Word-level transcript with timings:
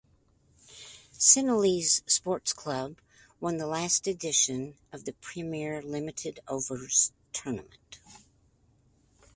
Sinhalese 1.19 2.01
Sports 2.09 2.53
Club 2.53 2.97
won 3.39 3.57
the 3.57 3.67
last 3.67 4.07
edition 4.07 4.73
of 4.91 5.05
the 5.05 5.13
Premier 5.13 5.79
Limited 5.79 6.39
Overs 6.47 7.11
Tournament. 7.33 7.99